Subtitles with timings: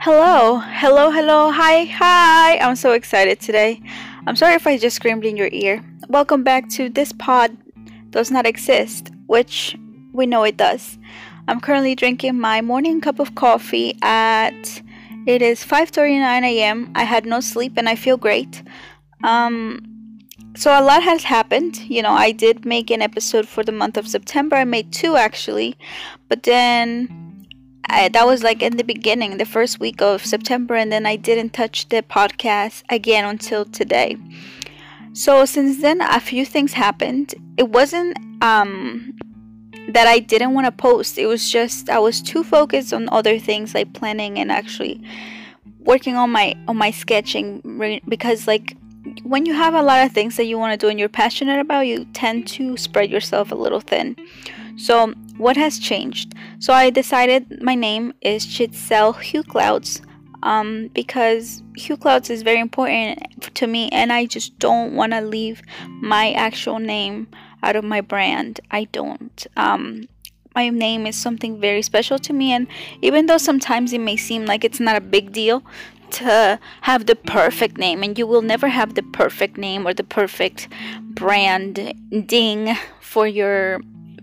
[0.00, 2.56] Hello, hello, hello, hi, hi.
[2.58, 3.82] I'm so excited today.
[4.28, 5.84] I'm sorry if I just screamed in your ear.
[6.08, 7.56] Welcome back to This Pod
[8.10, 9.76] Does Not Exist, which
[10.12, 10.98] we know it does.
[11.48, 14.82] I'm currently drinking my morning cup of coffee at
[15.26, 16.92] it is 5:39 a.m.
[16.94, 18.62] I had no sleep and I feel great.
[19.24, 19.80] Um
[20.54, 21.76] so a lot has happened.
[21.90, 24.54] You know, I did make an episode for the month of September.
[24.54, 25.76] I made two actually,
[26.28, 27.27] but then
[27.90, 31.16] I, that was like in the beginning, the first week of September, and then I
[31.16, 34.16] didn't touch the podcast again until today.
[35.12, 37.34] So since then, a few things happened.
[37.56, 39.14] It wasn't um,
[39.88, 41.18] that I didn't want to post.
[41.18, 45.02] It was just I was too focused on other things like planning and actually
[45.80, 48.76] working on my on my sketching because like
[49.22, 51.60] when you have a lot of things that you want to do and you're passionate
[51.60, 54.16] about, you tend to spread yourself a little thin.
[54.76, 56.34] So what has changed?
[56.58, 60.02] So I decided my name is Yitzel Hueclouds
[60.42, 65.62] um, because Hueclouds is very important to me and I just don't want to leave
[66.00, 67.28] my actual name
[67.62, 68.60] out of my brand.
[68.70, 69.46] I don't.
[69.56, 70.08] Um,
[70.54, 72.66] my name is something very special to me and
[73.00, 75.62] even though sometimes it may seem like it's not a big deal
[76.10, 80.04] to have the perfect name and you will never have the perfect name or the
[80.04, 80.68] perfect
[81.00, 81.94] brand
[82.26, 83.80] ding for your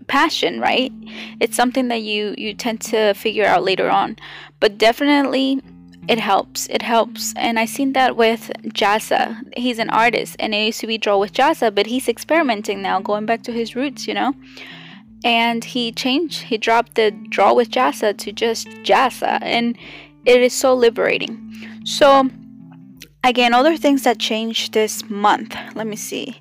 [0.07, 0.91] passion, right?
[1.39, 4.17] It's something that you you tend to figure out later on.
[4.59, 5.61] But definitely
[6.07, 6.67] it helps.
[6.67, 7.33] It helps.
[7.35, 9.41] And I seen that with Jasa.
[9.57, 12.99] He's an artist and it used to be draw with Jasa, but he's experimenting now,
[12.99, 14.33] going back to his roots, you know?
[15.23, 19.39] And he changed, he dropped the draw with Jasa to just Jasa.
[19.41, 19.75] And
[20.25, 21.41] it is so liberating.
[21.83, 22.29] So
[23.25, 25.55] Again, other things that changed this month.
[25.73, 26.39] Let me see.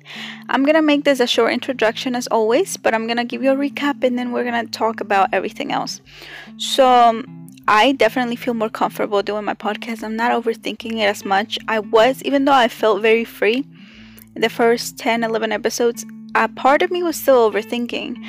[0.49, 3.55] I'm gonna make this a short introduction as always, but I'm gonna give you a
[3.55, 5.99] recap and then we're gonna talk about everything else.
[6.57, 10.03] So, um, I definitely feel more comfortable doing my podcast.
[10.03, 11.57] I'm not overthinking it as much.
[11.67, 13.65] I was, even though I felt very free
[14.35, 18.23] the first 10, 11 episodes, a part of me was still overthinking.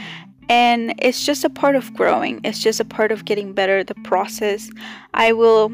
[0.49, 3.97] And it's just a part of growing, it's just a part of getting better, the
[3.97, 4.71] process.
[5.12, 5.72] I will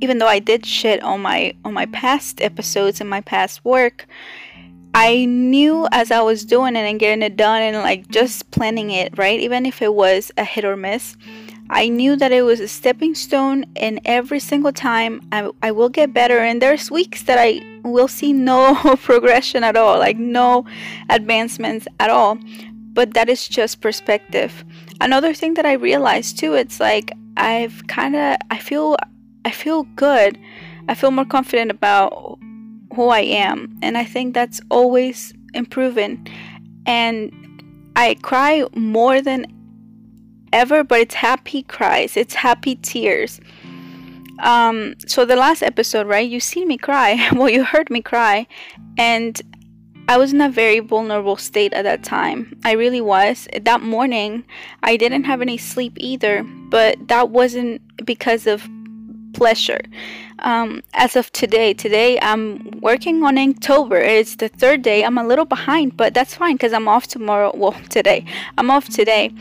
[0.00, 4.06] even though I did shit on my on my past episodes and my past work,
[4.94, 8.90] I knew as I was doing it and getting it done and like just planning
[8.90, 9.40] it, right?
[9.40, 11.16] Even if it was a hit or miss,
[11.68, 15.88] I knew that it was a stepping stone and every single time I, I will
[15.88, 20.64] get better and there's weeks that I will see no progression at all, like no
[21.10, 22.38] advancements at all.
[22.92, 24.64] But that is just perspective.
[25.00, 28.96] Another thing that I realized too, it's like I've kind of I feel
[29.44, 30.38] I feel good.
[30.88, 32.38] I feel more confident about
[32.94, 33.78] who I am.
[33.82, 36.26] And I think that's always improving.
[36.86, 37.32] And
[37.96, 39.46] I cry more than
[40.52, 43.40] ever, but it's happy cries, it's happy tears.
[44.40, 46.28] Um, so the last episode, right?
[46.28, 47.28] You see me cry.
[47.32, 48.46] well, you heard me cry.
[48.98, 49.40] And
[50.08, 52.58] I was in a very vulnerable state at that time.
[52.64, 53.48] I really was.
[53.62, 54.44] That morning,
[54.82, 58.68] I didn't have any sleep either, but that wasn't because of
[59.34, 59.80] pleasure.
[60.40, 64.00] Um, as of today, today I'm working on Inktober.
[64.00, 65.04] It's the third day.
[65.04, 67.52] I'm a little behind, but that's fine because I'm off tomorrow.
[67.64, 68.24] Well, today
[68.58, 69.32] I'm off today,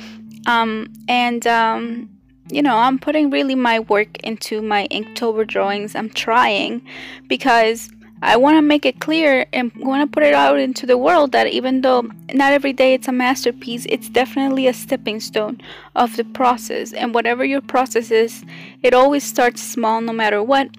[0.47, 2.09] um, and um,
[2.49, 5.95] you know I'm putting really my work into my Inktober drawings.
[5.95, 6.81] I'm trying
[7.27, 7.89] because
[8.25, 11.34] I want to make it clear and want to put it out into the world
[11.34, 15.59] that even though not every day it's a masterpiece, it's definitely a stepping stone
[15.94, 16.94] of the process.
[16.94, 18.45] And whatever your process is,
[18.81, 20.69] it always starts small no matter what.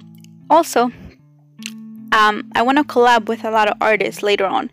[0.48, 0.90] Also,
[2.12, 4.70] um, I want to collab with a lot of artists later on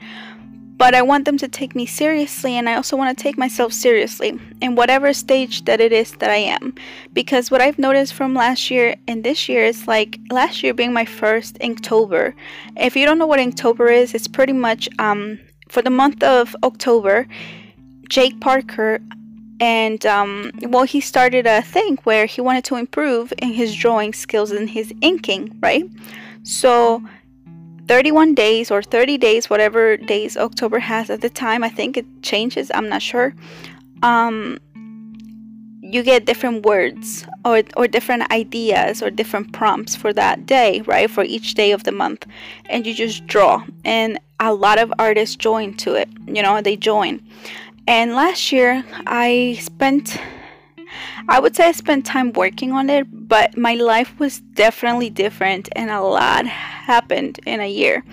[0.81, 3.71] but I want them to take me seriously and I also want to take myself
[3.71, 6.73] seriously in whatever stage that it is that I am.
[7.13, 10.91] Because what I've noticed from last year and this year is like last year being
[10.91, 12.33] my first Inktober.
[12.75, 15.37] If you don't know what Inktober is, it's pretty much um,
[15.69, 17.27] for the month of October,
[18.09, 18.99] Jake Parker
[19.59, 24.13] and um, well he started a thing where he wanted to improve in his drawing
[24.13, 25.85] skills and his inking right
[26.41, 27.03] so
[27.91, 31.61] 31 days or 30 days, whatever days October has at the time.
[31.61, 33.35] I think it changes, I'm not sure.
[34.01, 34.59] Um,
[35.81, 41.11] you get different words or, or different ideas or different prompts for that day, right?
[41.11, 42.25] For each day of the month.
[42.69, 43.65] And you just draw.
[43.83, 47.21] And a lot of artists join to it, you know, they join.
[47.87, 50.17] And last year I spent
[51.27, 55.69] I would say I spent time working on it, but my life was definitely different
[55.75, 58.03] and a lot happened in a year.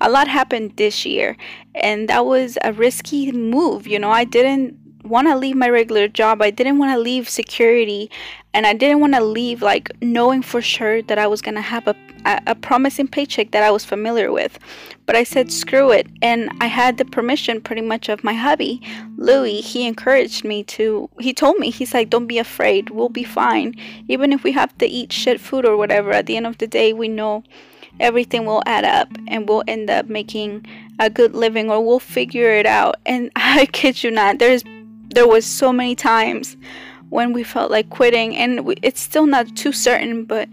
[0.00, 1.36] A lot happened this year,
[1.74, 3.86] and that was a risky move.
[3.86, 4.76] You know, I didn't
[5.08, 6.42] want to leave my regular job.
[6.42, 8.10] I didn't want to leave security
[8.54, 11.60] and I didn't want to leave like knowing for sure that I was going to
[11.60, 11.94] have a,
[12.24, 14.58] a, promising paycheck that I was familiar with.
[15.06, 18.82] But I said screw it and I had the permission pretty much of my hubby,
[19.16, 19.60] Louis.
[19.60, 22.90] He encouraged me to he told me he's like don't be afraid.
[22.90, 23.74] We'll be fine.
[24.08, 26.66] Even if we have to eat shit food or whatever, at the end of the
[26.66, 27.44] day we know
[28.00, 30.64] everything will add up and we'll end up making
[30.98, 32.96] a good living or we'll figure it out.
[33.06, 34.64] And I kid you not, there's
[35.08, 36.56] there was so many times
[37.10, 40.48] when we felt like quitting and we, it's still not too certain but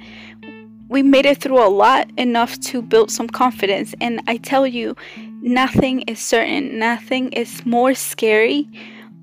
[0.88, 3.96] we made it through a lot enough to build some confidence.
[4.02, 4.96] And i tell you
[5.42, 6.80] nothing is certain.
[6.80, 8.70] Nothing is more scary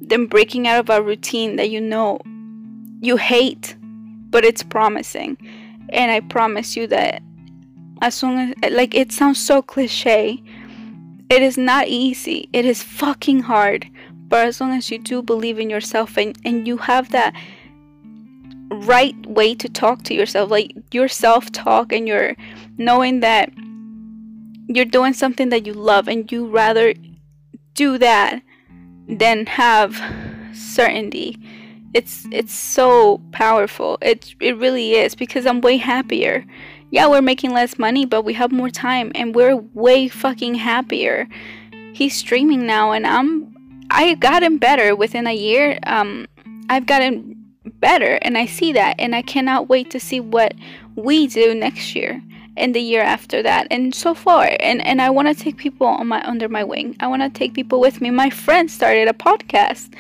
[0.01, 2.21] than breaking out of a routine that you know
[3.01, 3.77] you hate
[4.31, 5.37] but it's promising.
[5.91, 7.23] And i promise you that
[8.01, 10.43] as soon as like it sounds so cliche
[11.31, 12.51] it is not easy.
[12.53, 13.89] It is fucking hard
[14.33, 17.35] but as long as you do believe in yourself and, and you have that
[18.71, 22.35] right way to talk to yourself, like your self talk, and you're
[22.79, 23.53] knowing that
[24.69, 26.95] you're doing something that you love and you rather
[27.75, 28.41] do that
[29.07, 30.01] than have
[30.55, 31.37] certainty
[31.93, 33.99] it's it's so powerful.
[34.01, 36.47] It it really is because i'm way happier.
[36.91, 41.29] Yeah we're making less money but we have more time and we're way fucking happier.
[41.93, 43.53] He's streaming now and i'm
[43.93, 45.79] I gotten better within a year.
[45.83, 46.27] Um,
[46.71, 50.55] I've gotten better, and I see that, and I cannot wait to see what
[50.97, 52.23] we do next year
[52.57, 54.57] and the year after that, and so far.
[54.61, 56.97] And and I want to take people on my under my wing.
[57.01, 58.11] I want to take people with me.
[58.11, 59.93] My friend started a podcast.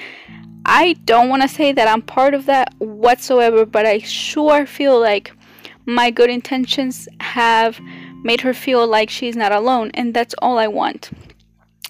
[0.64, 4.98] I don't want to say that I'm part of that whatsoever, but I sure feel
[4.98, 5.32] like
[5.84, 7.78] my good intentions have
[8.22, 11.10] made her feel like she's not alone, and that's all I want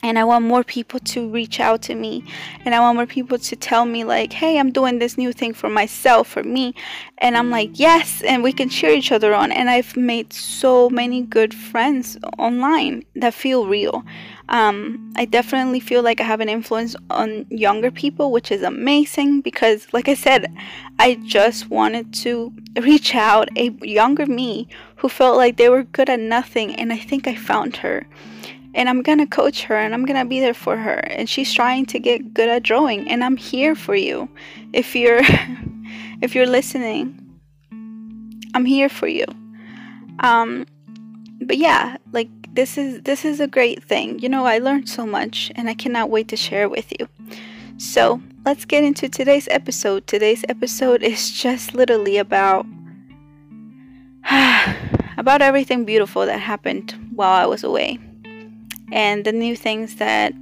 [0.03, 2.25] and I want more people to reach out to me.
[2.65, 5.55] And I want more people to tell me like hey I'm doing this new thing
[5.55, 6.75] for myself for me.
[7.19, 9.53] And I'm like yes and we can cheer each other on.
[9.53, 14.05] And I've made so many good friends online that feel real.
[14.49, 19.41] Um, I definitely feel like I have an influence on younger people which is amazing
[19.41, 20.53] because like I said
[20.99, 26.11] I just wanted to reach out a younger me who felt like they were good
[26.11, 28.07] at nothing and I think I found her
[28.75, 30.99] and I'm gonna coach her and I'm gonna be there for her.
[31.11, 34.29] And she's trying to get good at drawing, and I'm here for you.
[34.73, 35.21] If you're
[36.23, 37.19] if you're listening,
[38.55, 39.27] I'm here for you.
[40.21, 40.67] Um,
[41.41, 44.19] but yeah, like this is this is a great thing.
[44.21, 47.09] You know, I learned so much, and I cannot wait to share with you.
[47.77, 50.07] So let's get into today's episode.
[50.07, 52.65] Today's episode is just literally about
[55.19, 57.99] about everything beautiful that happened while I was away
[58.93, 60.35] and the new things that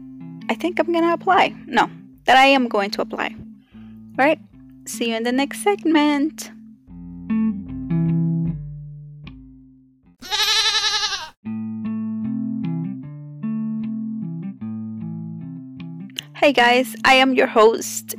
[0.50, 1.54] I think I'm gonna apply.
[1.66, 1.88] No,
[2.24, 3.34] that I am going to apply.
[4.18, 4.40] All right,
[4.84, 6.50] see you in the next segment.
[16.34, 18.16] Hey guys, I am your host,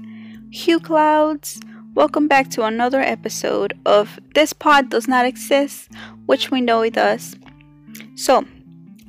[0.51, 1.61] Hueclouds.
[1.93, 5.89] Welcome back to another episode of This Pod Does Not Exist,
[6.27, 7.35] which we know it does.
[8.15, 8.45] So,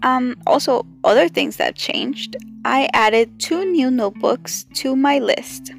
[0.02, 2.36] um, also, other things that changed.
[2.64, 5.72] I added two new notebooks to my list.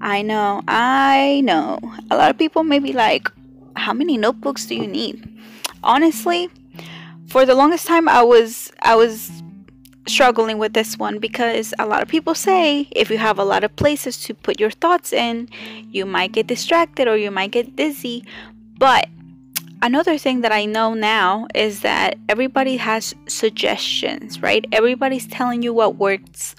[0.00, 1.80] I know, I know.
[2.10, 3.28] A lot of people may be like,
[3.76, 5.28] how many notebooks do you need?
[5.82, 6.50] Honestly,
[7.26, 9.30] for the longest time I was I was
[10.06, 13.64] struggling with this one because a lot of people say if you have a lot
[13.64, 15.48] of places to put your thoughts in,
[15.90, 18.24] you might get distracted or you might get dizzy.
[18.78, 19.08] But
[19.82, 24.64] another thing that I know now is that everybody has suggestions, right?
[24.72, 26.54] Everybody's telling you what works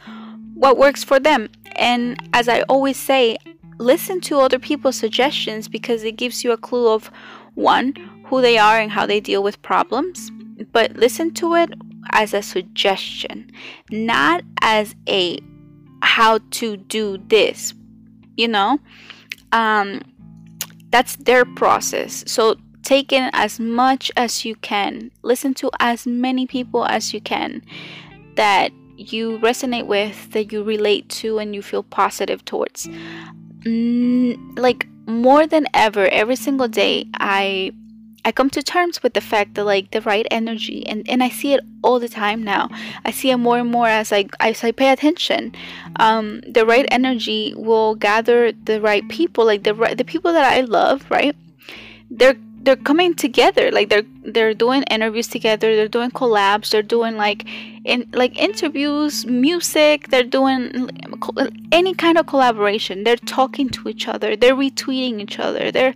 [0.53, 1.49] what works for them.
[1.75, 3.37] And as I always say,
[3.77, 7.11] listen to other people's suggestions because it gives you a clue of
[7.53, 7.93] one,
[8.25, 10.31] who they are and how they deal with problems,
[10.71, 11.69] but listen to it
[12.11, 13.51] as a suggestion,
[13.91, 15.39] not as a
[16.01, 17.73] how to do this,
[18.35, 18.79] you know?
[19.51, 20.01] Um
[20.89, 22.23] that's their process.
[22.27, 22.55] So
[22.87, 27.61] take in as much as you can, listen to as many people as you can
[28.35, 32.87] that you resonate with, that you relate to, and you feel positive towards.
[33.65, 37.73] Mm, like more than ever, every single day, I
[38.23, 41.29] I come to terms with the fact that like the right energy and, and I
[41.29, 42.67] see it all the time now.
[43.05, 45.53] I see it more and more as I as I pay attention.
[45.97, 50.43] Um, the right energy will gather the right people, like the right the people that
[50.43, 51.35] I love, right?
[52.09, 57.15] They're they're coming together like they're they're doing interviews together they're doing collabs they're doing
[57.15, 57.45] like
[57.85, 60.89] in like interviews music they're doing
[61.71, 63.05] any kind of collaboration.
[63.05, 65.95] They're talking to each other they're retweeting each other they're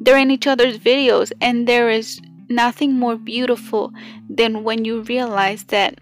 [0.00, 3.92] they're in each other's videos and there is nothing more beautiful
[4.28, 5.94] than when you realize that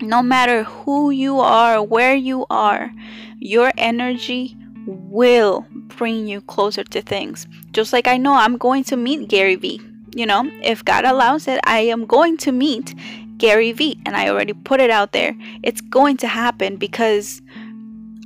[0.00, 2.90] no matter who you are where you are
[3.38, 7.46] your energy will bring you closer to things.
[7.72, 9.80] Just like I know I'm going to meet Gary Vee.
[10.14, 12.94] You know, if God allows it, I am going to meet
[13.38, 13.98] Gary Vee.
[14.06, 15.36] And I already put it out there.
[15.62, 17.42] It's going to happen because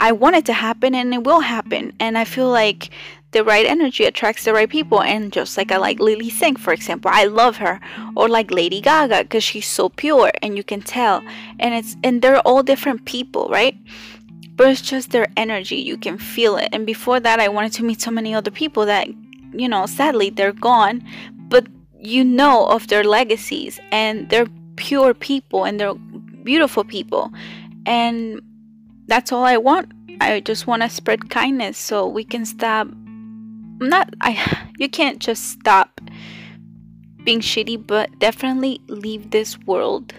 [0.00, 1.93] I want it to happen and it will happen.
[1.99, 2.90] And I feel like
[3.33, 6.73] the right energy attracts the right people and just like i like Lilly Singh for
[6.73, 7.81] example i love her
[8.17, 11.23] or like lady gaga because she's so pure and you can tell
[11.59, 13.76] and it's and they're all different people right
[14.61, 15.76] but it's just their energy.
[15.76, 16.69] You can feel it.
[16.73, 19.09] And before that i wanted to meet so many other people that
[19.55, 21.02] you know sadly they're gone.
[21.49, 21.67] But
[21.99, 25.95] you know of their legacies and they're pure people and they're
[26.45, 27.33] beautiful people.
[27.87, 28.43] And
[29.07, 29.93] that's all i want.
[30.21, 32.87] I just want to spread kindness so we can stop
[33.81, 34.33] not i
[34.79, 36.02] you can't just stop
[37.25, 40.12] being shitty but definitely leave this world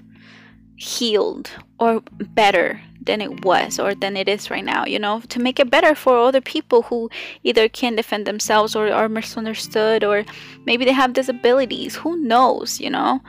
[0.77, 2.01] healed or
[2.33, 5.69] better than it was or than it is right now, you know, to make it
[5.69, 7.09] better for other people who
[7.43, 10.23] either can't defend themselves or are misunderstood or
[10.65, 11.95] maybe they have disabilities.
[11.95, 13.21] Who knows, you know?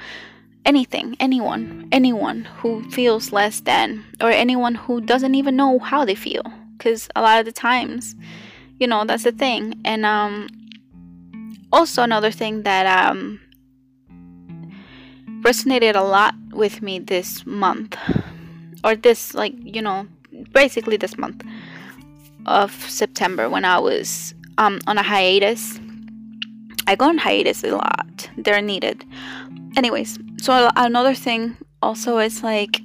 [0.64, 6.14] Anything, anyone, anyone who feels less than or anyone who doesn't even know how they
[6.14, 6.44] feel.
[6.76, 8.14] Because a lot of the times,
[8.78, 9.80] you know, that's the thing.
[9.84, 10.48] And um,
[11.72, 13.40] also, another thing that um,
[15.40, 17.96] resonated a lot with me this month
[18.84, 20.06] or this like you know
[20.52, 21.44] basically this month
[22.46, 25.78] of September when I was um, on a hiatus.
[26.86, 28.28] I go on hiatus a lot.
[28.36, 29.04] They're needed.
[29.76, 32.82] Anyways, so another thing also is like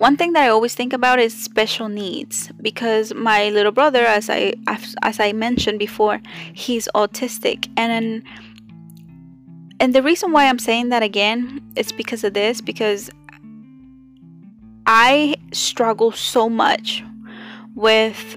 [0.00, 4.30] one thing that I always think about is special needs because my little brother, as
[4.30, 4.54] I
[5.02, 6.20] as I mentioned before,
[6.54, 8.22] he's autistic, and
[9.78, 13.10] and the reason why I'm saying that again is because of this because
[14.86, 17.04] I struggle so much
[17.74, 18.36] with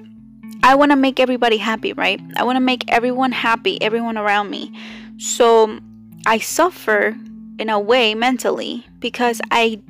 [0.64, 2.22] I want to make everybody happy, right?
[2.38, 4.72] I want to make everyone happy, everyone around me.
[5.18, 5.80] So
[6.26, 7.18] I suffer
[7.60, 9.82] in a way mentally because I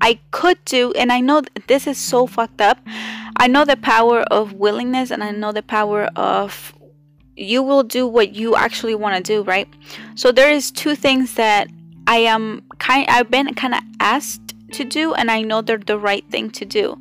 [0.00, 2.78] I could do and I know this is so fucked up.
[3.36, 6.74] I know the power of willingness and I know the power of
[7.36, 9.68] you will do what you actually want to do, right?
[10.14, 11.68] So there is two things that
[12.06, 15.98] I am kind I've been kind of asked to do and I know they're the
[15.98, 17.00] right thing to do.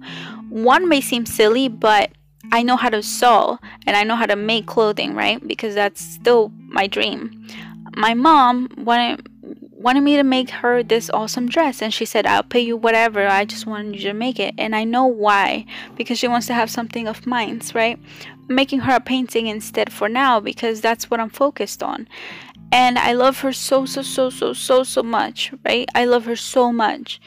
[0.50, 2.12] One may seem silly, but
[2.52, 5.46] I know how to sew and I know how to make clothing, right?
[5.46, 7.48] Because that's still my dream.
[7.96, 9.28] My mom wanted
[9.78, 13.28] wanted me to make her this awesome dress and she said I'll pay you whatever
[13.28, 16.54] I just wanted you to make it and I know why because she wants to
[16.56, 18.00] have something of mine right
[18.48, 22.08] making her a painting instead for now because that's what I'm focused on
[22.72, 26.36] and I love her so so so so so so much right I love her
[26.36, 27.22] so much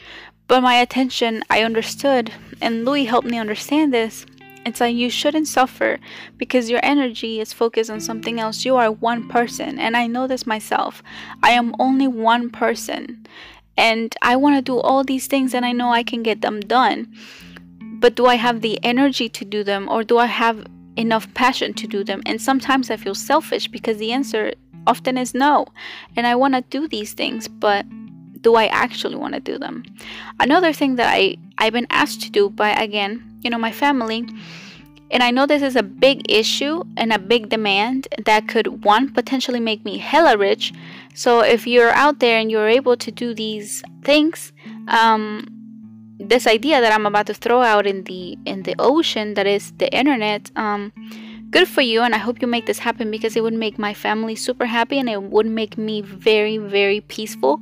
[0.51, 2.29] but my attention, I understood,
[2.59, 4.25] and Louis helped me understand this.
[4.65, 5.97] It's like you shouldn't suffer
[6.35, 8.65] because your energy is focused on something else.
[8.65, 11.01] You are one person, and I know this myself.
[11.41, 13.25] I am only one person,
[13.77, 16.59] and I want to do all these things, and I know I can get them
[16.59, 17.15] done.
[17.79, 20.67] But do I have the energy to do them, or do I have
[20.97, 22.23] enough passion to do them?
[22.25, 24.51] And sometimes I feel selfish because the answer
[24.85, 25.67] often is no,
[26.17, 27.85] and I want to do these things, but
[28.41, 29.83] do I actually want to do them?
[30.39, 34.27] Another thing that I, I've been asked to do by, again, you know, my family,
[35.11, 39.11] and I know this is a big issue and a big demand that could, one,
[39.11, 40.73] potentially make me hella rich.
[41.13, 44.53] So if you're out there and you're able to do these things,
[44.87, 45.45] um,
[46.19, 49.71] this idea that I'm about to throw out in the in the ocean that is
[49.79, 50.93] the internet, um,
[51.51, 53.93] good for you and i hope you make this happen because it would make my
[53.93, 57.59] family super happy and it would make me very very peaceful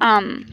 [0.00, 0.46] um,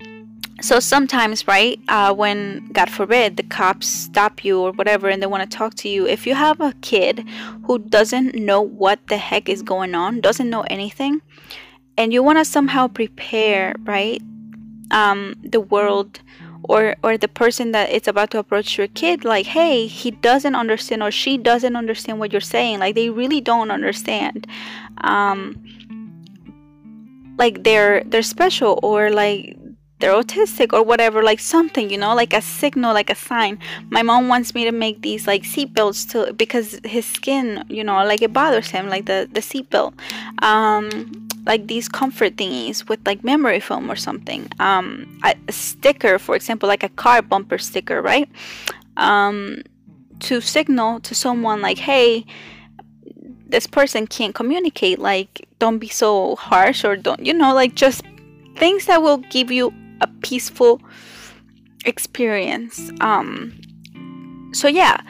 [0.62, 5.28] so sometimes, right, uh, when God forbid the cops stop you or whatever and they
[5.28, 7.28] want to talk to you, if you have a kid
[7.66, 11.22] who doesn't know what the heck is going on, doesn't know anything,
[11.98, 14.22] and you want to somehow prepare, right,
[14.92, 16.22] um, the world
[16.68, 20.56] or or the person that is about to approach your kid like hey he doesn't
[20.56, 24.48] understand or she doesn't understand what you're saying like they really don't understand.
[24.98, 25.64] Um
[27.38, 29.58] like they're they're special or like
[30.00, 33.58] they're autistic or whatever, like something, you know, like a signal, like a sign.
[33.90, 38.04] My mom wants me to make these like seatbelts to because his skin, you know,
[38.06, 39.94] like it bothers him, like the the seatbelt.
[40.44, 44.50] Um, like these comfort thingies with like memory foam or something.
[44.60, 48.30] Um, a, a sticker, for example, like a car bumper sticker, right?
[48.98, 49.62] Um,
[50.22, 52.26] to signal to someone like, hey,
[53.48, 55.00] this person can't communicate.
[55.00, 58.04] Like, don't be so harsh or don't, you know, like just
[58.58, 60.82] things that will give you a peaceful
[61.86, 62.92] experience.
[63.00, 63.60] Um,
[64.54, 65.02] so yeah,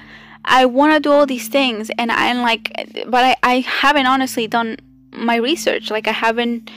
[0.45, 2.71] I want to do all these things, and I'm like,
[3.07, 4.77] but I, I haven't honestly done
[5.11, 5.89] my research.
[5.89, 6.69] Like, I haven't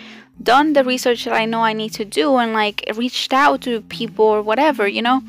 [0.43, 3.83] done the research that I know I need to do, and like reached out to
[3.83, 5.23] people or whatever, you know,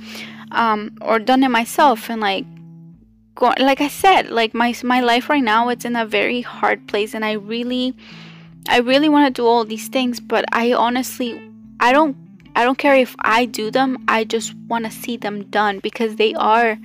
[0.51, 2.45] um, or done it myself, and like.
[3.35, 6.89] Go, like I said, like my my life right now, it's in a very hard
[6.89, 7.95] place, and I really,
[8.69, 11.41] I really want to do all these things, but I honestly,
[11.79, 12.15] I don't
[12.55, 14.03] I don't care if I do them.
[14.07, 16.77] I just want to see them done because they are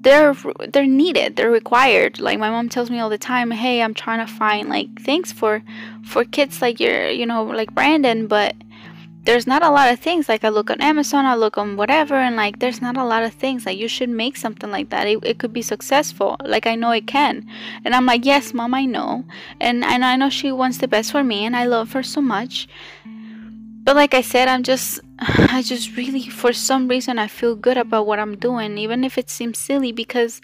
[0.00, 0.34] they're
[0.72, 1.36] they're needed.
[1.36, 2.20] They're required.
[2.20, 5.32] Like my mom tells me all the time, "Hey, I'm trying to find like things
[5.32, 5.62] for
[6.04, 8.54] for kids like your, you know, like Brandon, but
[9.24, 10.28] there's not a lot of things.
[10.28, 13.22] Like I look on Amazon, I look on whatever, and like there's not a lot
[13.22, 13.66] of things.
[13.66, 15.06] Like you should make something like that.
[15.06, 16.36] It, it could be successful.
[16.44, 17.46] Like I know it can.
[17.84, 19.24] And I'm like, yes, mom, I know.
[19.60, 22.20] And and I know she wants the best for me, and I love her so
[22.20, 22.68] much
[23.88, 27.78] but like i said i'm just i just really for some reason i feel good
[27.78, 30.42] about what i'm doing even if it seems silly because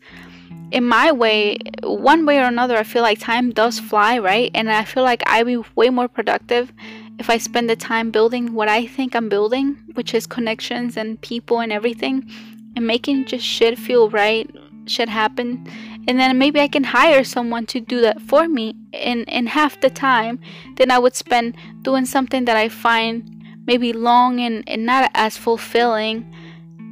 [0.70, 4.70] in my way one way or another i feel like time does fly right and
[4.70, 6.72] i feel like i'd be way more productive
[7.18, 11.20] if i spend the time building what i think i'm building which is connections and
[11.20, 12.28] people and everything
[12.76, 14.50] and making just shit feel right
[14.86, 15.66] shit happen
[16.06, 19.80] and then maybe i can hire someone to do that for me in in half
[19.80, 20.38] the time
[20.76, 23.30] than i would spend doing something that i find
[23.66, 26.30] maybe long and, and not as fulfilling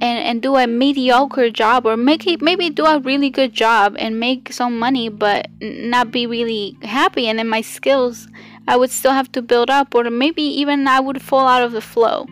[0.00, 3.95] and, and do a mediocre job or make it, maybe do a really good job
[3.99, 8.29] and make some money but not be really happy and then my skills
[8.66, 11.73] I would still have to build up or maybe even I would fall out of
[11.73, 12.26] the flow.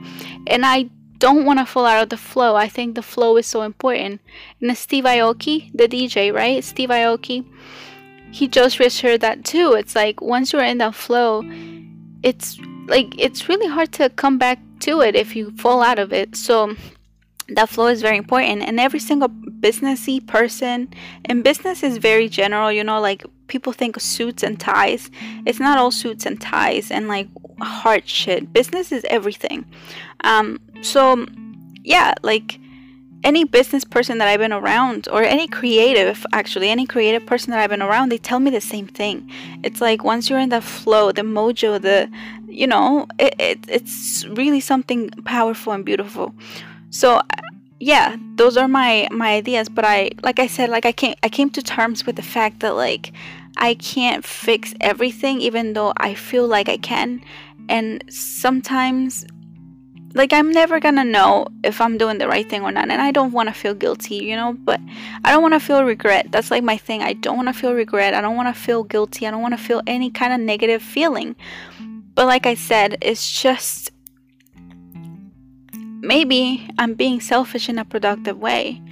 [0.46, 2.56] And I don't want to fall out of the flow.
[2.56, 4.20] I think the flow is so important.
[4.60, 6.62] And Steve Aoki the DJ right?
[6.64, 7.44] Steve Aoki
[8.32, 9.72] he just reassured that too.
[9.72, 11.42] It's like once you're in that flow
[12.22, 16.12] it's like it's really hard to come back to it if you fall out of
[16.12, 16.36] it.
[16.36, 16.74] So
[17.48, 18.62] that flow is very important.
[18.62, 20.88] And every single businessy person
[21.26, 25.10] and business is very general you know like people think suits and ties
[25.44, 27.28] it's not all suits and ties and like
[27.60, 29.64] hard shit business is everything
[30.24, 31.26] um so
[31.84, 32.58] yeah like
[33.22, 37.60] any business person that I've been around, or any creative, actually, any creative person that
[37.60, 39.30] I've been around, they tell me the same thing.
[39.62, 42.10] It's like once you're in the flow, the mojo, the,
[42.48, 46.34] you know, it, it it's really something powerful and beautiful.
[46.90, 47.20] So,
[47.78, 49.68] yeah, those are my my ideas.
[49.68, 52.60] But I, like I said, like I came I came to terms with the fact
[52.60, 53.12] that like
[53.56, 57.20] I can't fix everything, even though I feel like I can,
[57.68, 59.26] and sometimes
[60.14, 63.12] like I'm never gonna know if I'm doing the right thing or not, and I
[63.12, 64.54] don't want to feel guilty, you know.
[64.54, 64.80] But
[65.24, 66.32] I don't want to feel regret.
[66.32, 67.02] That's like my thing.
[67.02, 68.14] I don't want to feel regret.
[68.14, 69.26] I don't want to feel guilty.
[69.26, 71.36] I don't want to feel any kind of negative feeling.
[72.14, 73.92] But like I said, it's just
[76.00, 78.82] maybe I'm being selfish in a productive way.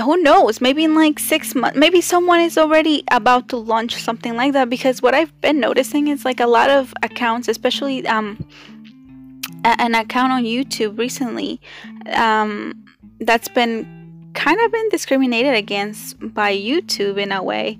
[0.00, 0.60] Who knows?
[0.60, 4.70] Maybe in like six months, maybe someone is already about to launch something like that.
[4.70, 8.44] Because what I've been noticing is like a lot of accounts, especially um
[9.64, 11.60] an account on YouTube recently
[12.12, 12.84] um,
[13.20, 17.78] that's been kind of been discriminated against by YouTube in a way.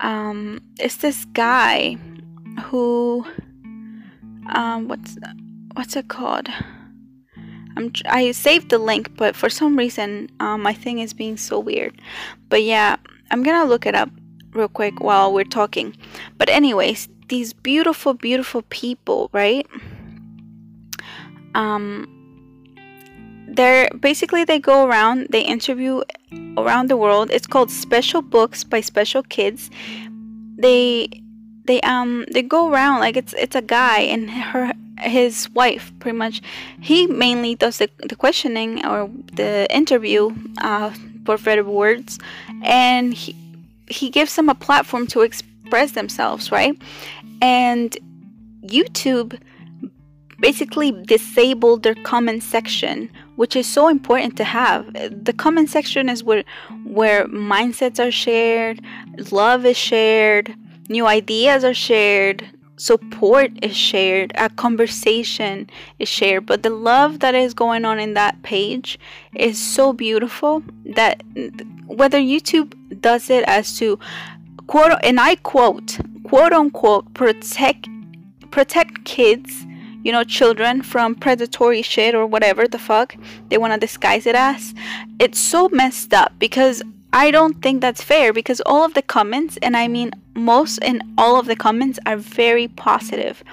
[0.00, 1.96] Um, it's this guy
[2.64, 3.24] who
[4.54, 5.16] um, what's
[5.74, 6.48] what's it called?
[7.76, 11.58] I'm I saved the link, but for some reason um, my thing is being so
[11.58, 12.00] weird.
[12.48, 12.96] But yeah,
[13.30, 14.10] I'm gonna look it up
[14.52, 15.96] real quick while we're talking.
[16.38, 19.66] But anyways, these beautiful, beautiful people, right?
[21.54, 22.08] um,
[23.48, 26.02] they're basically they go around they interview
[26.56, 29.70] around the world it's called special books by special kids
[30.56, 31.06] they
[31.66, 36.16] they um they go around like it's it's a guy and her his wife pretty
[36.16, 36.40] much
[36.80, 40.90] he mainly does the, the questioning or the interview uh
[41.24, 42.18] for better words
[42.62, 43.36] and he
[43.88, 46.80] he gives them a platform to express themselves right
[47.40, 47.96] and
[48.62, 49.38] youtube
[50.42, 54.92] basically disabled their comment section, which is so important to have.
[55.24, 56.44] The comment section is where
[56.84, 58.80] where mindsets are shared,
[59.30, 60.52] love is shared,
[60.88, 62.44] new ideas are shared,
[62.82, 68.14] support is shared, a conversation is shared, but the love that is going on in
[68.14, 68.98] that page
[69.34, 71.22] is so beautiful that
[71.86, 73.98] whether YouTube does it as to
[74.66, 77.88] quote and I quote quote unquote protect
[78.50, 79.66] protect kids
[80.02, 83.14] you know, children from predatory shit or whatever the fuck
[83.48, 84.74] they want to disguise it as.
[85.20, 89.58] It's so messed up because I don't think that's fair because all of the comments,
[89.60, 93.44] and I mean most and all of the comments are very positive.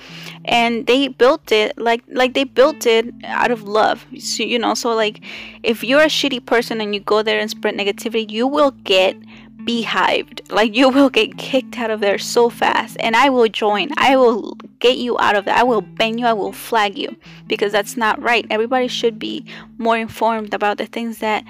[0.46, 4.06] And they built it like like they built it out of love.
[4.18, 5.22] So, you know so like
[5.64, 9.18] if you're a shitty person and you go there and spread negativity you will get
[9.64, 12.96] beehived like you will get kicked out of there so fast.
[13.02, 13.90] And i will join.
[13.98, 15.58] I will get you out of that.
[15.58, 16.26] I will ban you.
[16.26, 17.18] I will flag you
[17.48, 18.46] because that's not right.
[18.50, 19.46] Everybody should be
[19.78, 21.44] more informed about the things that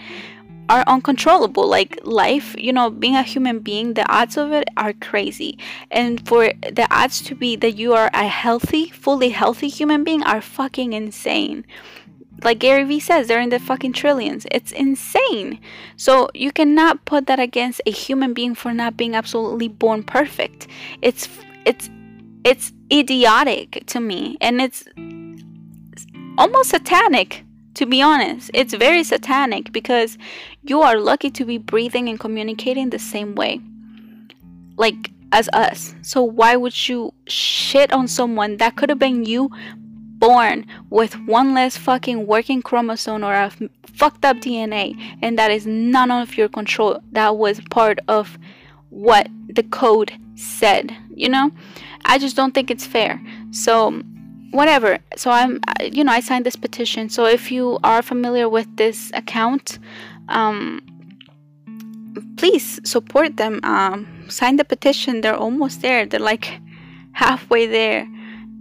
[0.69, 4.93] are uncontrollable like life you know being a human being the odds of it are
[4.93, 5.57] crazy
[5.89, 10.23] and for the odds to be that you are a healthy fully healthy human being
[10.23, 11.65] are fucking insane
[12.43, 14.45] like Gary Vee says, they're in the fucking trillions.
[14.51, 15.59] It's insane.
[15.97, 20.67] So you cannot put that against a human being for not being absolutely born perfect.
[21.01, 21.27] It's
[21.65, 21.89] it's
[22.43, 24.85] it's idiotic to me, and it's
[26.37, 27.43] almost satanic
[27.79, 28.51] to be honest.
[28.53, 30.17] It's very satanic because
[30.63, 33.61] you are lucky to be breathing and communicating the same way.
[34.75, 35.95] Like as us.
[36.01, 39.49] So why would you shit on someone that could have been you
[40.17, 43.49] born with one less fucking working chromosome or a
[43.85, 46.99] fucked up DNA and that is none of your control.
[47.13, 48.37] That was part of
[48.89, 51.51] what the code said, you know?
[52.03, 53.21] I just don't think it's fair.
[53.51, 54.03] So
[54.51, 54.99] whatever.
[55.15, 57.09] So i'm you know i signed this petition.
[57.09, 59.79] So if you are familiar with this account
[60.27, 60.81] um
[62.37, 63.59] please support them.
[63.63, 65.21] Um sign the petition.
[65.21, 66.05] They're almost there.
[66.05, 66.59] They're like
[67.13, 68.07] halfway there.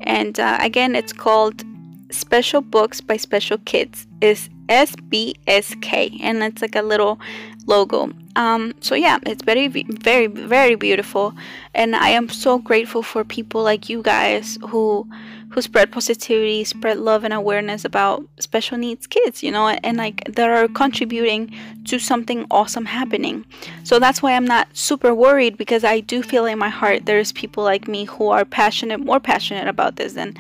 [0.01, 1.65] And uh, again it's called
[2.11, 4.07] special books by special kids.
[4.21, 7.19] Is sbsk and it's like a little
[7.67, 8.11] logo.
[8.37, 11.35] Um so yeah it's very very very beautiful.
[11.75, 15.09] And i am so grateful for people like you guys who
[15.51, 20.23] who spread positivity, spread love and awareness about special needs kids, you know, and, like
[20.35, 23.45] that are contributing to something awesome happening.
[23.85, 27.33] So that's why I'm not super worried because I do feel in my heart there's
[27.33, 30.35] people like me who are passionate, more passionate about this than,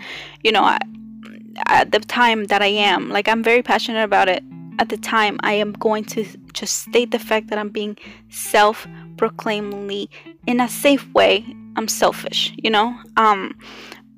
[0.44, 0.76] you know,
[1.66, 3.08] at the time that I am.
[3.08, 4.42] Like I'm very passionate about it.
[4.80, 7.96] At the time, I am going to just state the fact that I'm being
[8.30, 10.08] self proclaimedly
[10.46, 11.44] in a safe way.
[11.74, 12.96] I'm selfish, you know?
[13.16, 13.56] Um,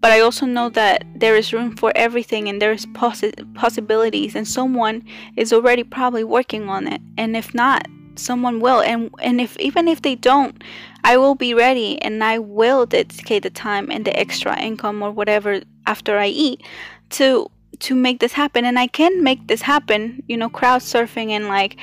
[0.00, 4.48] but I also know that there is room for everything and there's possi- possibilities and
[4.48, 5.04] someone
[5.36, 7.02] is already probably working on it.
[7.18, 7.86] And if not
[8.16, 8.80] someone will.
[8.80, 10.62] And and if even if they don't
[11.04, 15.10] I will be ready and I will dedicate the time and the extra income or
[15.10, 16.62] whatever after I eat
[17.10, 18.64] to to make this happen.
[18.64, 21.76] And I can make this happen you know crowd surfing and like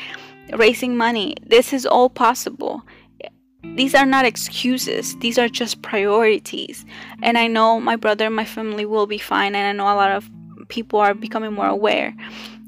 [0.54, 1.36] raising money.
[1.46, 2.84] This is all possible
[3.64, 5.16] these are not excuses.
[5.18, 6.86] These are just priorities.
[7.22, 10.12] And i know my brother my family will be fine and i know a lot
[10.12, 10.30] of
[10.68, 12.16] people are becoming more aware.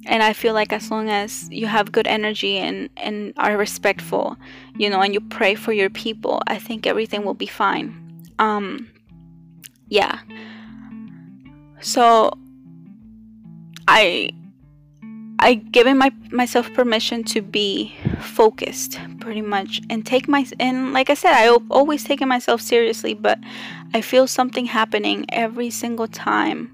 [0.06, 4.38] And i feel like as long as you have good energy and and are respectful
[4.78, 7.94] you know and you pray for your people i think everything will be fine.
[8.40, 8.90] Um
[9.90, 10.20] yeah.
[11.82, 12.32] So
[13.88, 14.32] i
[15.40, 21.10] I given my myself permission to be focused pretty much and take my and like
[21.10, 23.40] I said I always taken myself seriously but
[23.94, 26.72] I feel something happening every single time.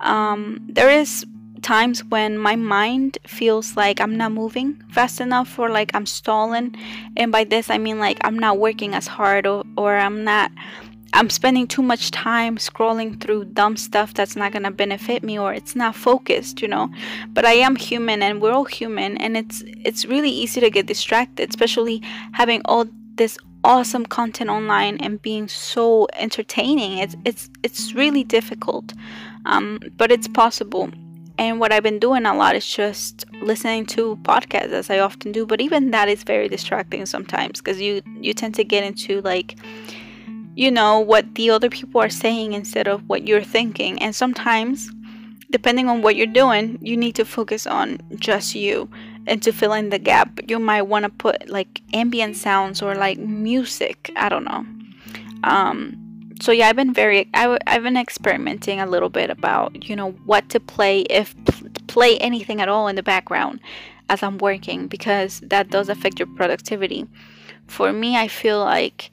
[0.00, 1.26] Um, there is
[1.62, 6.74] times when my mind feels like I'm not moving fast enough or like I'm stalling
[7.16, 10.50] and by this I mean like I'm not working as hard or, or I'm not
[11.12, 15.38] I'm spending too much time scrolling through dumb stuff that's not going to benefit me
[15.38, 16.88] or it's not focused, you know.
[17.30, 20.86] But I am human and we're all human and it's it's really easy to get
[20.86, 22.00] distracted, especially
[22.32, 26.98] having all this awesome content online and being so entertaining.
[26.98, 28.92] It's it's it's really difficult.
[29.46, 30.90] Um, but it's possible.
[31.38, 35.32] And what I've been doing a lot is just listening to podcasts as I often
[35.32, 39.22] do, but even that is very distracting sometimes because you you tend to get into
[39.22, 39.56] like
[40.60, 44.00] you know what the other people are saying instead of what you're thinking.
[44.02, 44.90] And sometimes
[45.48, 48.88] depending on what you're doing you need to focus on just you
[49.26, 50.28] and to fill in the gap.
[50.48, 54.12] You might want to put like ambient sounds or like music.
[54.16, 54.66] I don't know.
[55.44, 55.96] Um
[56.42, 60.12] so yeah i've been very I, i've been experimenting a little bit about you know
[60.24, 61.34] what to play if
[61.86, 63.60] play anything at all in the background
[64.08, 67.06] as i'm working because that does affect your productivity.
[67.66, 69.10] For me i feel like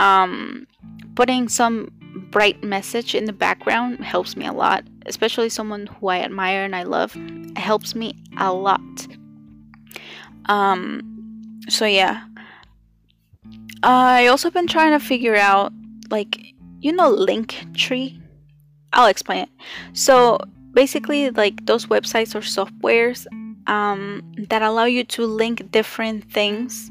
[0.00, 0.66] um,
[1.14, 1.92] putting some
[2.30, 6.74] bright message in the background helps me a lot, especially someone who I admire and
[6.74, 7.12] I love.
[7.16, 8.80] It helps me a lot.
[10.46, 12.24] Um, so yeah.
[13.82, 15.72] I also been trying to figure out,
[16.10, 16.38] like,
[16.80, 18.20] you know, Linktree.
[18.92, 19.48] I'll explain it.
[19.92, 20.38] So
[20.72, 23.26] basically, like those websites or softwares
[23.66, 26.90] um, that allow you to link different things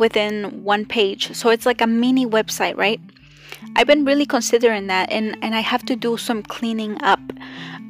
[0.00, 1.32] within one page.
[1.36, 3.00] So it's like a mini website, right?
[3.76, 7.20] I've been really considering that, and and I have to do some cleaning up.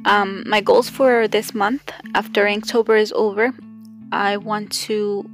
[0.05, 3.53] Um, my goals for this month, after October is over,
[4.11, 5.29] I want to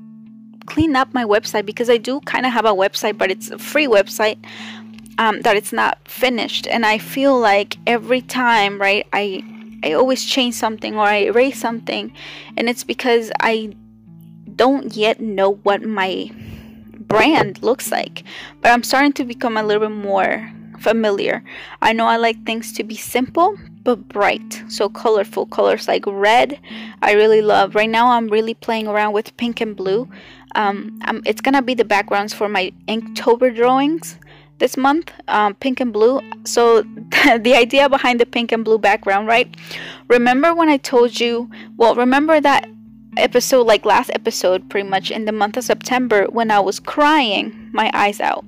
[0.67, 3.57] clean up my website because I do kind of have a website, but it's a
[3.57, 4.37] free website
[5.17, 9.43] um, that it's not finished, and I feel like every time, right, I
[9.83, 12.13] I always change something or I erase something,
[12.55, 13.75] and it's because I
[14.55, 16.29] don't yet know what my
[17.07, 18.23] brand looks like.
[18.61, 21.43] But I'm starting to become a little bit more familiar.
[21.81, 26.59] I know I like things to be simple but bright, so colorful colors like red.
[27.01, 27.73] I really love.
[27.73, 30.09] Right now, I'm really playing around with pink and blue.
[30.55, 34.17] Um, it's gonna be the backgrounds for my Inktober drawings
[34.59, 36.19] this month, um, pink and blue.
[36.43, 36.81] So
[37.39, 39.55] the idea behind the pink and blue background, right?
[40.09, 41.49] Remember when I told you?
[41.77, 42.67] Well, remember that
[43.19, 47.69] episode, like last episode, pretty much in the month of September when I was crying
[47.73, 48.45] my eyes out.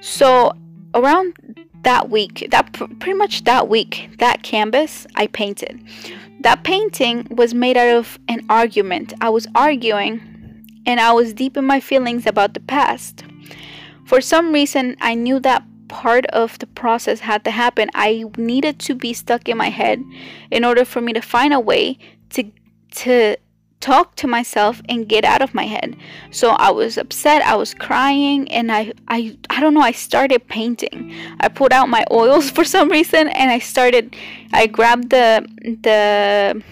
[0.00, 0.52] So
[0.94, 1.34] around
[1.82, 5.82] that week, that pretty much that week, that canvas I painted.
[6.40, 9.12] That painting was made out of an argument.
[9.20, 10.20] I was arguing
[10.86, 13.24] and I was deep in my feelings about the past.
[14.06, 17.90] For some reason, I knew that part of the process had to happen.
[17.94, 20.02] I needed to be stuck in my head
[20.50, 21.98] in order for me to find a way
[22.30, 22.50] to
[22.96, 23.36] to
[23.82, 25.96] talk to myself and get out of my head.
[26.30, 30.48] So I was upset, I was crying and I I I don't know, I started
[30.48, 31.14] painting.
[31.40, 34.16] I pulled out my oils for some reason and I started
[34.52, 35.44] I grabbed the
[35.82, 36.62] the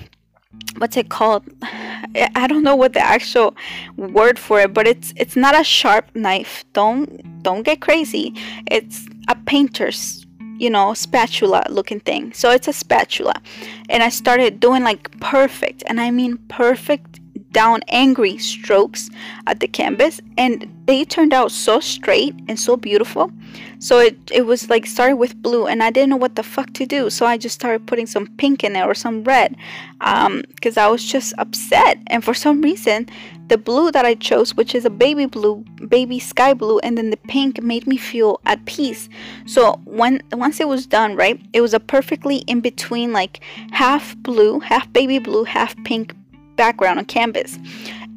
[0.79, 1.45] what's it called?
[1.63, 3.55] I don't know what the actual
[3.97, 6.65] word for it, but it's it's not a sharp knife.
[6.73, 7.07] Don't
[7.43, 8.35] don't get crazy.
[8.71, 10.20] It's a painter's
[10.61, 12.33] you know, spatula looking thing.
[12.35, 13.41] So it's a spatula.
[13.89, 17.20] And I started doing like perfect, and I mean perfect
[17.53, 19.11] down angry strokes
[19.47, 23.31] at the canvas and they turned out so straight and so beautiful
[23.79, 26.73] so it, it was like started with blue and i didn't know what the fuck
[26.73, 29.57] to do so i just started putting some pink in there or some red
[29.99, 33.07] because um, i was just upset and for some reason
[33.51, 37.11] the blue that I chose, which is a baby blue, baby sky blue, and then
[37.11, 39.09] the pink made me feel at peace.
[39.45, 43.41] So when once it was done, right, it was a perfectly in between, like
[43.73, 46.15] half blue, half baby blue, half pink
[46.57, 47.59] background on canvas,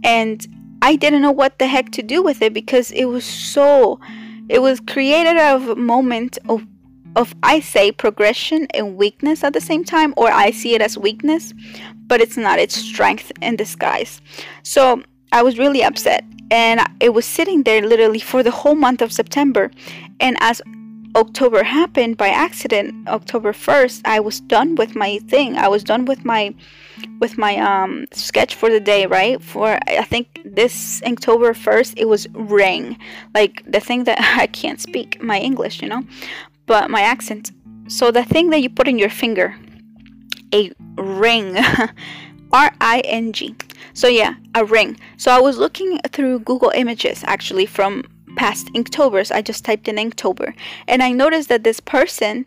[0.04, 0.46] and
[0.82, 4.00] I didn't know what the heck to do with it because it was so.
[4.50, 6.65] It was created out of a moment of
[7.15, 10.98] of I say progression and weakness at the same time, or I see it as
[10.98, 11.54] weakness,
[12.08, 14.22] but it's not, it's strength in disguise.
[14.63, 19.02] So I was really upset and it was sitting there literally for the whole month
[19.02, 19.72] of September.
[20.19, 20.62] And as
[21.15, 25.58] October happened by accident, October 1st, I was done with my thing.
[25.58, 26.54] I was done with my
[27.19, 29.41] with my um sketch for the day, right?
[29.41, 32.97] For I think this October 1st it was ring.
[33.36, 36.04] Like the thing that I can't speak my English, you know,
[36.65, 37.52] but my accent.
[37.88, 39.56] So the thing that you put in your finger,
[40.54, 41.58] a ring.
[42.54, 43.56] R I N G.
[43.93, 44.99] So yeah, a ring.
[45.17, 48.04] So I was looking through Google Images actually from
[48.36, 49.32] past Inktobers.
[49.32, 50.54] I just typed in Inktober
[50.88, 52.46] and I noticed that this person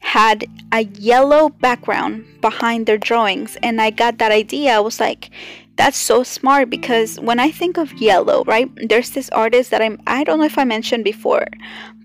[0.00, 4.76] had a yellow background behind their drawings and I got that idea.
[4.76, 5.30] I was like,
[5.76, 8.70] that's so smart because when I think of yellow, right?
[8.88, 11.46] There's this artist that I'm I don't know if I mentioned before,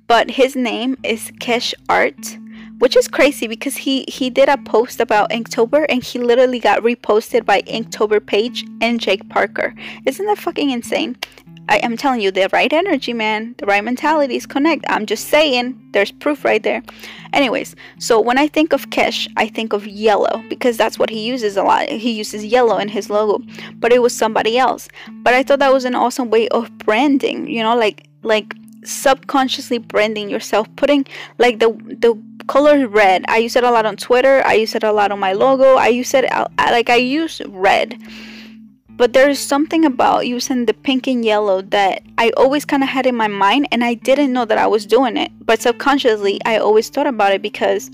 [0.07, 2.37] but his name is Kesh Art
[2.79, 6.83] which is crazy because he he did a post about Inktober and he literally got
[6.83, 9.73] reposted by Inktober page and Jake Parker.
[10.05, 11.17] Isn't that fucking insane?
[11.69, 14.85] I am telling you, the right energy, man, the right mentalities connect.
[14.87, 16.81] I'm just saying, there's proof right there.
[17.33, 21.25] Anyways, so when I think of Kesh, I think of yellow because that's what he
[21.25, 21.89] uses a lot.
[21.89, 23.43] He uses yellow in his logo,
[23.75, 24.87] but it was somebody else.
[25.23, 28.53] But I thought that was an awesome way of branding, you know, like like
[28.87, 31.05] subconsciously branding yourself, putting
[31.37, 31.69] like the
[31.99, 33.25] the color red.
[33.27, 34.41] I use it a lot on Twitter.
[34.45, 35.75] I use it a lot on my logo.
[35.75, 36.25] I use it
[36.57, 37.99] like I use red.
[38.97, 43.05] But there's something about using the pink and yellow that I always kind of had
[43.05, 45.31] in my mind and I didn't know that I was doing it.
[45.39, 47.91] But subconsciously, I always thought about it because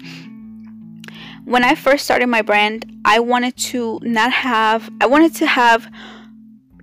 [1.43, 5.91] when I first started my brand, I wanted to not have I wanted to have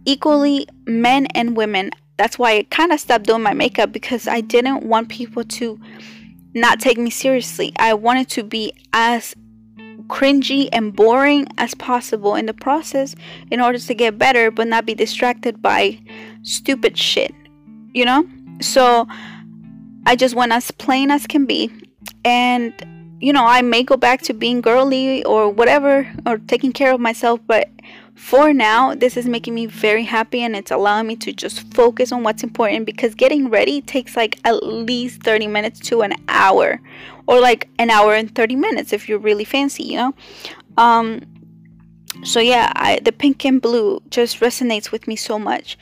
[0.05, 1.91] equally men and women.
[2.21, 5.81] That's why I kind of stopped doing my makeup because I didn't want people to
[6.53, 7.73] not take me seriously.
[7.79, 9.35] I wanted to be as
[10.09, 13.15] cringy and boring as possible in the process
[13.51, 15.99] in order to get better but not be distracted by
[16.43, 17.35] stupid shit.
[17.95, 18.29] You know?
[18.61, 19.09] So
[20.05, 21.73] I just went as plain as can be
[22.23, 22.75] and
[23.19, 27.01] you know, I may go back to being girly or whatever or taking care of
[27.01, 27.71] myself, but
[28.21, 32.13] for now, this is making me very happy and it's allowing me to just focus
[32.13, 36.81] on what's important because getting ready takes like at least 30 minutes to an hour
[37.27, 40.15] or like an hour and 30 minutes if you're really fancy, you know?
[40.77, 41.23] Um,
[42.23, 45.79] so yeah, I, the pink and blue just resonates with me so much.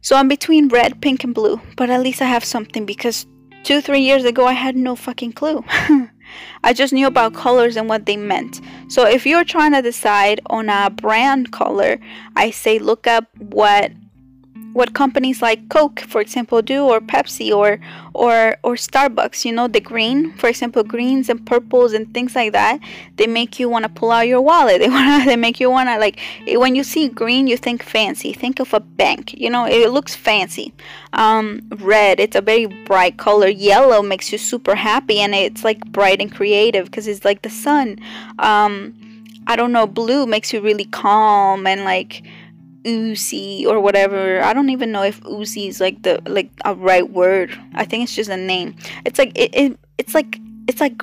[0.00, 3.26] So I'm between red, pink, and blue, but at least I have something because
[3.64, 5.64] two, three years ago I had no fucking clue.
[6.64, 8.60] I just knew about colors and what they meant.
[8.88, 11.98] So if you're trying to decide on a brand color,
[12.36, 13.92] I say look up what
[14.76, 17.80] what companies like Coke, for example, do, or Pepsi, or
[18.12, 19.46] or or Starbucks.
[19.46, 22.78] You know, the green, for example, greens and purples and things like that.
[23.16, 24.80] They make you want to pull out your wallet.
[24.86, 28.34] They wanna, they make you wanna like when you see green, you think fancy.
[28.34, 29.32] Think of a bank.
[29.32, 30.74] You know, it looks fancy.
[31.14, 33.48] Um, red, it's a very bright color.
[33.48, 37.50] Yellow makes you super happy, and it's like bright and creative because it's like the
[37.50, 37.98] sun.
[38.38, 38.94] Um,
[39.46, 39.86] I don't know.
[39.86, 42.22] Blue makes you really calm and like
[42.86, 44.42] oozy or whatever.
[44.42, 47.58] I don't even know if oozy is like the like a right word.
[47.74, 48.76] I think it's just a name.
[49.04, 51.02] It's like it, it it's like it's like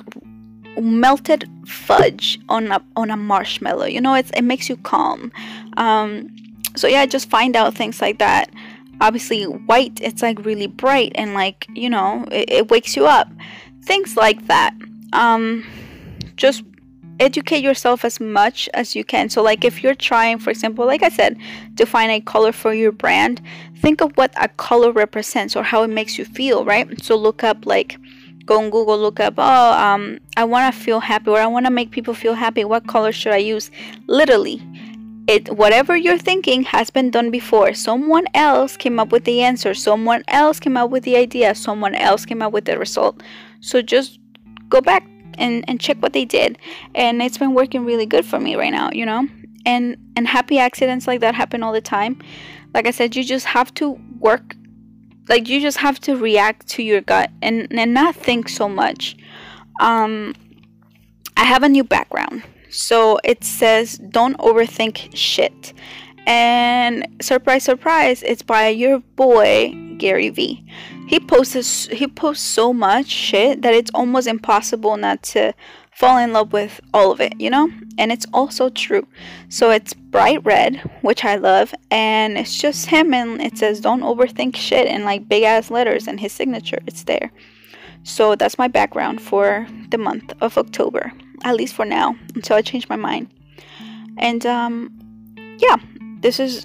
[0.80, 3.86] melted fudge on a on a marshmallow.
[3.86, 5.32] You know, it's it makes you calm.
[5.76, 6.34] Um,
[6.76, 8.50] so yeah, just find out things like that.
[9.00, 13.28] Obviously, white it's like really bright and like you know it, it wakes you up.
[13.82, 14.74] Things like that.
[15.12, 15.64] Um,
[16.36, 16.64] just
[17.20, 19.28] educate yourself as much as you can.
[19.28, 21.38] So, like if you're trying, for example, like I said,
[21.76, 23.40] to find a color for your brand,
[23.76, 27.02] think of what a color represents or how it makes you feel, right?
[27.02, 27.98] So, look up like
[28.46, 31.66] go on Google, look up, oh, um, I want to feel happy or I want
[31.66, 32.64] to make people feel happy.
[32.64, 33.70] What color should I use?
[34.06, 34.62] Literally,
[35.26, 37.72] it whatever you're thinking has been done before.
[37.74, 39.72] Someone else came up with the answer.
[39.74, 41.54] Someone else came up with the idea.
[41.54, 43.22] Someone else came up with the result.
[43.60, 44.18] So just
[44.68, 45.06] go back
[45.38, 46.58] and and check what they did.
[46.94, 49.28] And it's been working really good for me right now you know?
[49.66, 52.20] And and happy accidents like that happen all the time.
[52.72, 54.56] Like i said you just have to work
[55.28, 59.16] like you just have to react to your gut and and not think so much.
[59.80, 60.34] Um
[61.36, 62.42] i have a new background.
[62.70, 65.72] So it says don't overthink shit.
[66.26, 70.64] And surprise surprise it's by your boy gary vee
[71.06, 75.52] he posts he posts so much shit that it's almost impossible not to
[75.94, 77.70] fall in love with all of it, you know?
[77.98, 79.06] And it's also true.
[79.48, 84.00] So it's bright red, which I love, and it's just him and it says don't
[84.00, 87.30] overthink shit in like big ass letters and his signature it's there.
[88.02, 91.12] So that's my background for the month of October,
[91.44, 93.28] at least for now, until I change my mind.
[94.18, 94.90] And um
[95.58, 95.76] yeah,
[96.20, 96.64] this is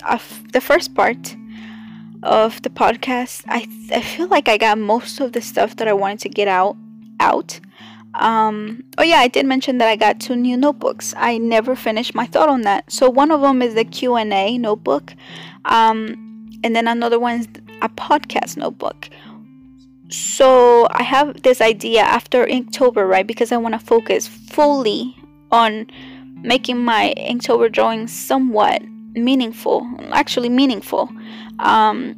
[0.51, 1.35] the first part
[2.23, 3.43] of the podcast.
[3.47, 6.47] I I feel like I got most of the stuff that I wanted to get
[6.47, 6.77] out
[7.19, 7.59] out.
[8.15, 11.13] Um, oh yeah, I did mention that I got two new notebooks.
[11.15, 12.91] I never finished my thought on that.
[12.91, 15.13] So one of them is the Q and A notebook,
[15.65, 17.47] um, and then another one is
[17.81, 19.09] a podcast notebook.
[20.09, 23.27] So I have this idea after Inktober, right?
[23.27, 25.15] Because I want to focus fully
[25.51, 25.85] on
[26.41, 28.81] making my Inktober drawings somewhat
[29.13, 31.09] meaningful, actually meaningful
[31.59, 32.15] um,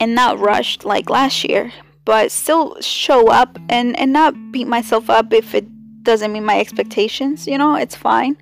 [0.00, 1.72] and not rushed like last year,
[2.04, 5.66] but still show up and, and not beat myself up if it
[6.02, 7.46] doesn't meet my expectations.
[7.46, 8.36] You know, it's fine.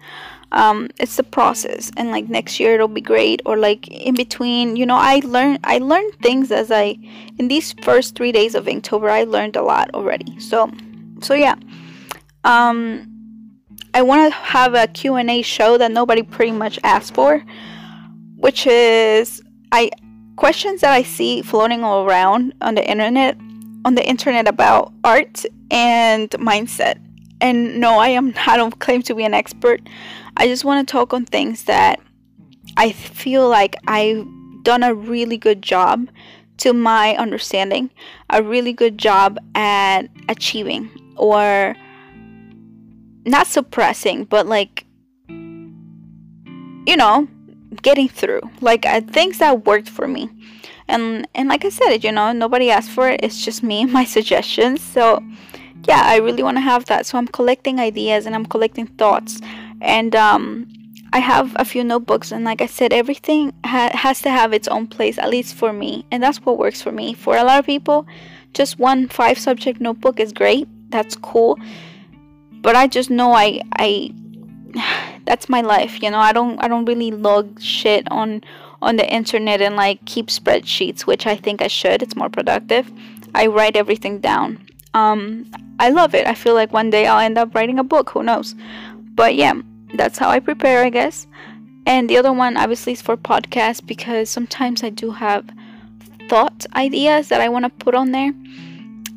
[0.53, 4.77] Um, it's the process, and like next year it'll be great, or like in between.
[4.77, 6.99] You know, I learn I learned things as I
[7.39, 9.11] in these first three days of Inktober.
[9.11, 10.39] I learned a lot already.
[10.41, 10.71] So,
[11.23, 11.55] so yeah.
[12.45, 13.09] Um,
[13.95, 17.45] I want to have a Q&A show that nobody pretty much asked for,
[18.37, 19.91] which is I
[20.43, 23.37] questions that I see floating around on the internet
[23.85, 26.99] on the internet about art and mindset.
[27.41, 29.81] And no, I am I don't claim to be an expert.
[30.37, 32.01] I just want to talk on things that
[32.77, 34.27] I feel like I've
[34.65, 36.09] done a really good job
[36.57, 37.91] to my understanding,
[38.29, 41.77] a really good job at achieving or
[43.25, 44.87] not suppressing, but like
[45.29, 47.29] you know,
[47.83, 48.43] getting through.
[48.61, 50.29] Like things that worked for me.
[50.89, 53.21] And and like i said you know nobody asked for it.
[53.23, 54.83] It's just me my suggestions.
[54.83, 55.23] So
[55.85, 57.07] yeah i really want to have that.
[57.07, 59.41] So i'm collecting ideas and i'm collecting thoughts.
[59.81, 60.73] And um
[61.15, 64.67] I have a few notebooks, and like I said, everything ha- has to have its
[64.67, 67.13] own place, at least for me, and that's what works for me.
[67.13, 68.07] For a lot of people,
[68.55, 70.67] just one five subject notebook is great.
[70.89, 71.59] That's cool,
[72.63, 74.15] but I just know I I
[75.25, 76.03] that's my life.
[76.03, 78.43] You know, I don't I don't really log shit on
[78.81, 82.03] on the internet and like keep spreadsheets, which I think I should.
[82.03, 82.91] It's more productive.
[83.35, 84.67] I write everything down.
[84.95, 86.27] Um, I love it.
[86.27, 88.11] I feel like one day I'll end up writing a book.
[88.11, 88.55] Who knows?
[89.15, 89.55] But yeah,
[89.95, 91.27] that's how I prepare, I guess.
[91.87, 95.49] And the other one, obviously, is for podcasts because sometimes I do have
[96.29, 98.33] thought ideas that I want to put on there.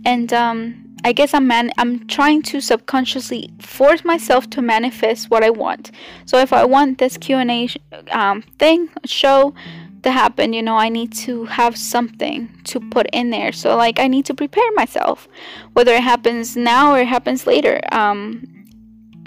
[0.06, 5.44] And um, I guess I'm man- I'm trying to subconsciously force myself to manifest what
[5.44, 5.92] I want.
[6.26, 7.70] So if I want this Q and A
[8.10, 9.54] um, thing show
[10.02, 13.52] to happen, you know, I need to have something to put in there.
[13.52, 15.28] So like I need to prepare myself,
[15.74, 17.80] whether it happens now or it happens later.
[17.92, 18.44] Um,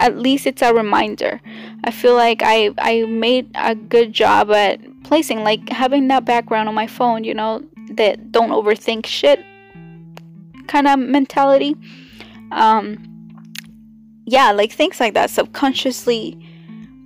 [0.01, 1.39] at least it's a reminder.
[1.85, 6.67] I feel like I I made a good job at placing like having that background
[6.67, 9.45] on my phone, you know, that don't overthink shit
[10.69, 11.75] kind of mentality.
[12.51, 12.83] Um
[14.25, 16.37] yeah, like things like that subconsciously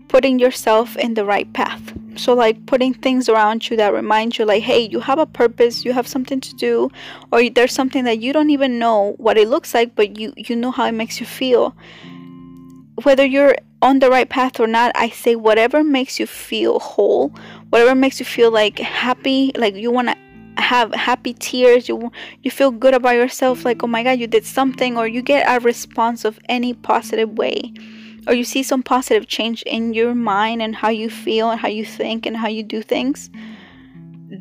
[0.09, 1.81] putting yourself in the right path.
[2.15, 5.83] So like putting things around you that remind you like, hey, you have a purpose,
[5.85, 6.91] you have something to do,
[7.31, 10.55] or there's something that you don't even know what it looks like, but you you
[10.55, 11.73] know how it makes you feel
[13.01, 17.33] whether you're on the right path or not, I say whatever makes you feel whole,
[17.69, 20.15] whatever makes you feel like happy, like you want to
[20.63, 22.11] have happy tears, you
[22.41, 25.45] you feel good about yourself like oh my god, you did something or you get
[25.47, 27.73] a response of any positive way.
[28.25, 31.67] Or you see some positive change in your mind and how you feel and how
[31.67, 33.29] you think and how you do things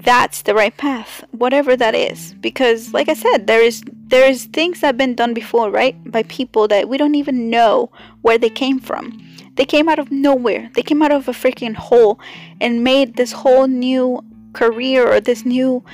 [0.01, 4.47] that's the right path whatever that is because like i said there is there is
[4.47, 7.91] things that have been done before right by people that we don't even know
[8.23, 9.21] where they came from
[9.57, 12.19] they came out of nowhere they came out of a freaking hole
[12.61, 14.19] and made this whole new
[14.55, 15.85] career or this new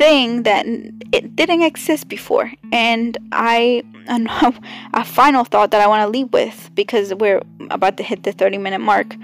[0.00, 0.64] thing that
[1.12, 4.28] it didn't exist before and i and
[4.94, 8.32] a final thought that i want to leave with because we're about to hit the
[8.32, 9.14] 30 minute mark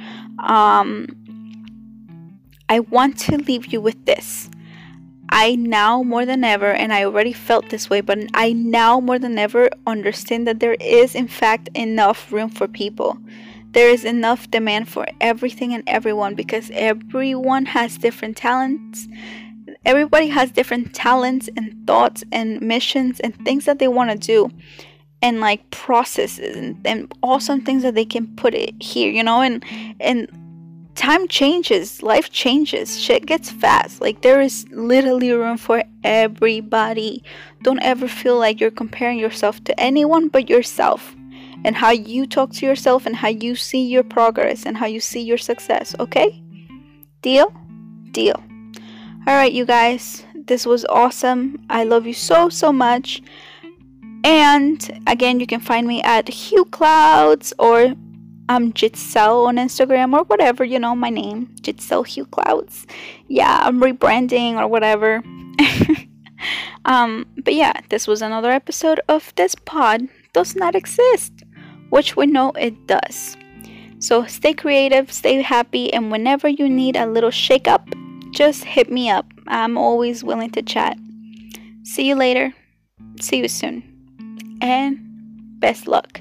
[0.40, 0.90] um
[2.68, 4.50] I want to leave you with this.
[5.28, 9.18] I now more than ever, and I already felt this way, but I now more
[9.18, 13.18] than ever understand that there is, in fact, enough room for people.
[13.72, 19.06] There is enough demand for everything and everyone because everyone has different talents.
[19.84, 24.50] Everybody has different talents and thoughts and missions and things that they want to do
[25.22, 29.40] and like processes and, and awesome things that they can put it here, you know,
[29.42, 29.64] and
[30.00, 30.30] and
[30.96, 34.00] time changes, life changes, shit gets fast.
[34.00, 37.22] Like, there is literally room for everybody.
[37.62, 41.14] Don't ever feel like you're comparing yourself to anyone but yourself
[41.64, 45.00] and how you talk to yourself and how you see your progress and how you
[45.00, 46.42] see your success, okay?
[47.22, 47.52] Deal?
[48.10, 48.42] Deal.
[49.28, 51.58] All right, you guys, this was awesome.
[51.68, 53.20] I love you so, so much.
[54.22, 57.96] And again, you can find me at Hueclouds or
[58.48, 62.86] I'm Yitzel on Instagram or whatever, you know, my name, Yitzel Hugh Clouds.
[63.26, 65.24] Yeah, I'm rebranding or whatever.
[66.84, 70.02] um, but yeah, this was another episode of This Pod
[70.34, 71.32] Does Not Exist,
[71.90, 73.36] which we know it does.
[73.98, 77.88] So stay creative, stay happy, and whenever you need a little shake up,
[78.36, 79.24] just hit me up.
[79.46, 80.98] I'm always willing to chat.
[81.84, 82.52] See you later.
[83.18, 84.58] See you soon.
[84.60, 84.98] And
[85.58, 86.20] best luck.